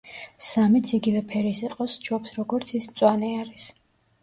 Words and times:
სამიც 0.45 0.93
იგივე 0.97 1.21
ფერი 1.33 1.51
იყოს 1.67 1.99
სჯობს, 2.01 2.33
როგორც 2.41 2.75
ის 2.83 2.91
მწვანე 2.95 3.33
არის. 3.45 3.71